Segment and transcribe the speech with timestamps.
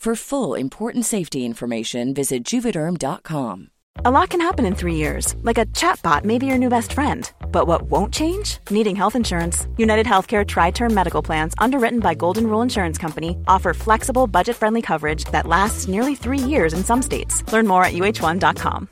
[0.00, 3.68] For full important safety information, visit juvederm.com.
[4.02, 6.94] A lot can happen in three years, like a chatbot may be your new best
[6.94, 7.30] friend.
[7.52, 8.60] But what won't change?
[8.70, 9.68] Needing health insurance.
[9.76, 14.56] United Healthcare Tri Term Medical Plans, underwritten by Golden Rule Insurance Company, offer flexible, budget
[14.56, 17.44] friendly coverage that lasts nearly three years in some states.
[17.52, 18.88] Learn more at uh1.com.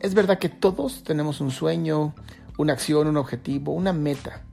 [0.00, 2.14] Es verdad que todos tenemos un sueño,
[2.56, 4.44] una acción, un objetivo, una meta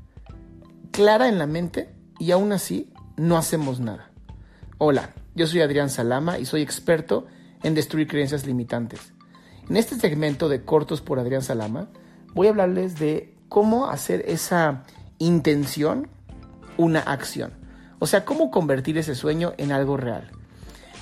[0.91, 4.09] clara en la mente y aún así no hacemos nada.
[4.77, 7.27] Hola, yo soy Adrián Salama y soy experto
[7.63, 9.11] en destruir creencias limitantes.
[9.69, 11.89] En este segmento de Cortos por Adrián Salama
[12.33, 14.85] voy a hablarles de cómo hacer esa
[15.17, 16.07] intención
[16.77, 17.51] una acción.
[17.99, 20.31] O sea, cómo convertir ese sueño en algo real.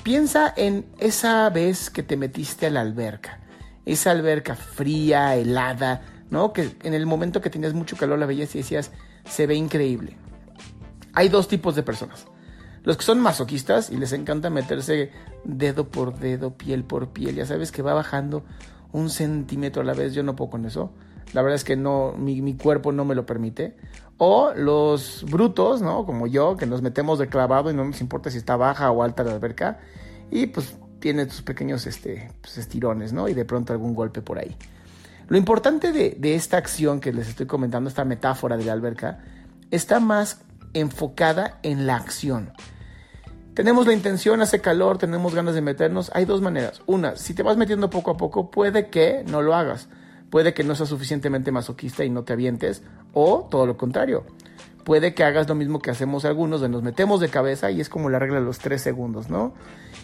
[0.02, 3.42] Piensa en esa vez que te metiste a la alberca.
[3.86, 6.02] Esa alberca fría, helada,
[6.32, 6.52] ¿no?
[6.52, 8.92] Que en el momento que tenías mucho calor la veías y decías,
[9.30, 10.18] se ve increíble.
[11.18, 12.28] Hay dos tipos de personas.
[12.84, 15.10] Los que son masoquistas y les encanta meterse
[15.44, 17.34] dedo por dedo, piel por piel.
[17.34, 18.44] Ya sabes que va bajando
[18.92, 20.14] un centímetro a la vez.
[20.14, 20.92] Yo no puedo con eso.
[21.34, 23.76] La verdad es que no, mi, cuerpo no me lo permite.
[24.20, 26.06] O los brutos, ¿no?
[26.06, 29.02] Como yo, que nos metemos de clavado y no nos importa si está baja o
[29.02, 29.80] alta la alberca.
[30.30, 33.28] Y pues tiene sus pequeños este, pues, estirones, ¿no?
[33.28, 34.56] Y de pronto algún golpe por ahí.
[35.30, 39.24] Lo importante de esta acción que les estoy comentando, esta metáfora de la alberca,
[39.72, 40.42] está más
[40.80, 42.52] enfocada en la acción.
[43.54, 46.12] Tenemos la intención, hace calor, tenemos ganas de meternos.
[46.14, 46.82] Hay dos maneras.
[46.86, 49.90] Una, si te vas metiendo poco a poco, puede que no lo hagas.
[50.30, 52.84] Puede que no seas suficientemente masoquista y no te avientes.
[53.14, 54.26] O todo lo contrario.
[54.84, 57.90] Puede que hagas lo mismo que hacemos algunos, de nos metemos de cabeza y es
[57.90, 59.54] como la regla de los tres segundos, ¿no?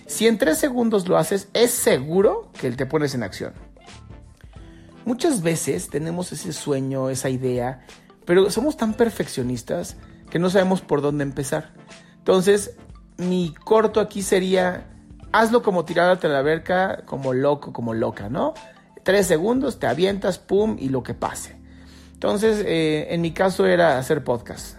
[0.07, 3.53] Si en tres segundos lo haces, es seguro que te pones en acción.
[5.05, 7.85] Muchas veces tenemos ese sueño, esa idea,
[8.25, 9.95] pero somos tan perfeccionistas
[10.33, 11.69] que no sabemos por dónde empezar.
[12.17, 12.75] Entonces,
[13.17, 14.87] mi corto aquí sería,
[15.31, 18.55] hazlo como tirarte a la alberca, como loco, como loca, ¿no?
[19.03, 21.55] Tres segundos, te avientas, pum, y lo que pase.
[22.13, 24.77] Entonces, eh, en mi caso era hacer podcast.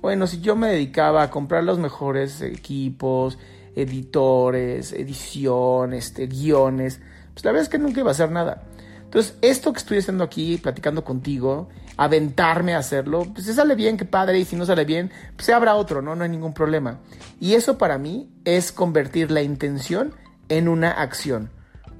[0.00, 3.38] Bueno, si yo me dedicaba a comprar los mejores equipos,
[3.76, 7.00] editores, ediciones, este, guiones,
[7.34, 8.64] pues la verdad es que nunca iba a hacer nada.
[9.08, 13.96] Entonces, esto que estoy haciendo aquí, platicando contigo, aventarme a hacerlo, pues si sale bien,
[13.96, 16.14] qué padre, y si no sale bien, pues se habrá otro, ¿no?
[16.14, 16.98] No hay ningún problema.
[17.40, 20.12] Y eso para mí es convertir la intención
[20.50, 21.50] en una acción.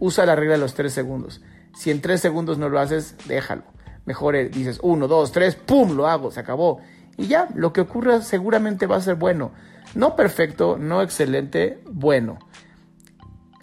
[0.00, 1.40] Usa la regla de los tres segundos.
[1.74, 3.62] Si en tres segundos no lo haces, déjalo.
[4.04, 5.96] Mejor eh, dices uno, dos, tres, ¡pum!
[5.96, 6.78] Lo hago, se acabó.
[7.16, 9.52] Y ya, lo que ocurra seguramente va a ser bueno.
[9.94, 12.38] No perfecto, no excelente, bueno.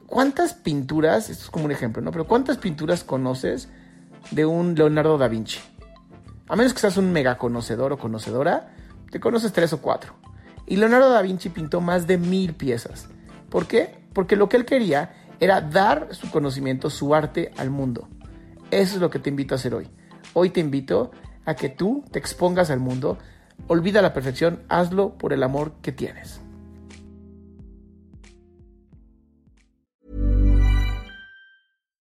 [0.07, 2.11] ¿Cuántas pinturas, esto es como un ejemplo, ¿no?
[2.11, 3.69] Pero ¿cuántas pinturas conoces
[4.31, 5.59] de un Leonardo da Vinci?
[6.47, 8.75] A menos que seas un mega conocedor o conocedora,
[9.09, 10.13] te conoces tres o cuatro.
[10.67, 13.07] Y Leonardo da Vinci pintó más de mil piezas.
[13.49, 14.05] ¿Por qué?
[14.13, 18.07] Porque lo que él quería era dar su conocimiento, su arte al mundo.
[18.71, 19.89] Eso es lo que te invito a hacer hoy.
[20.33, 21.11] Hoy te invito
[21.45, 23.17] a que tú te expongas al mundo,
[23.67, 26.41] olvida la perfección, hazlo por el amor que tienes.